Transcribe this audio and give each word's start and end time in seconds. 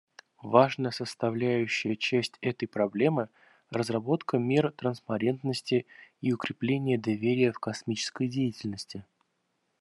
Важная 0.41 0.89
составляющая 0.89 1.95
часть 1.95 2.39
этой 2.41 2.65
проблемы— 2.65 3.29
разработка 3.69 4.39
мер 4.39 4.71
транспарентности 4.71 5.85
и 6.21 6.33
укрепление 6.33 6.97
доверия 6.97 7.51
в 7.51 7.59
космической 7.59 8.27
деятельности. 8.27 9.05